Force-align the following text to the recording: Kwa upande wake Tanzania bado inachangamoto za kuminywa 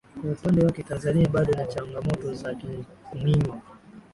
Kwa 0.21 0.31
upande 0.31 0.65
wake 0.65 0.83
Tanzania 0.83 1.29
bado 1.29 1.53
inachangamoto 1.53 2.33
za 2.33 2.55
kuminywa 3.11 3.61